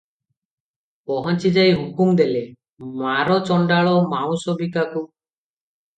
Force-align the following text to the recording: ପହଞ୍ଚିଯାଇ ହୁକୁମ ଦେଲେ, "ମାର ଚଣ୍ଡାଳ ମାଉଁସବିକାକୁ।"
ପହଞ୍ଚିଯାଇ 1.11 1.75
ହୁକୁମ 1.81 2.15
ଦେଲେ, 2.21 2.41
"ମାର 3.03 3.39
ଚଣ୍ଡାଳ 3.51 3.93
ମାଉଁସବିକାକୁ।" 4.15 5.07